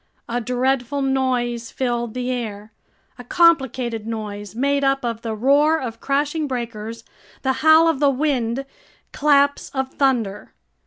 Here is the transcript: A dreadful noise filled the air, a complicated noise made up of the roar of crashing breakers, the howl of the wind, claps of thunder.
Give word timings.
A 0.27 0.41
dreadful 0.41 1.03
noise 1.03 1.69
filled 1.69 2.15
the 2.15 2.31
air, 2.31 2.71
a 3.19 3.23
complicated 3.23 4.07
noise 4.07 4.55
made 4.55 4.83
up 4.83 5.05
of 5.05 5.21
the 5.21 5.35
roar 5.35 5.79
of 5.79 5.99
crashing 6.01 6.47
breakers, 6.47 7.03
the 7.43 7.53
howl 7.61 7.87
of 7.87 7.99
the 7.99 8.09
wind, 8.09 8.65
claps 9.11 9.69
of 9.75 9.93
thunder. 9.93 10.53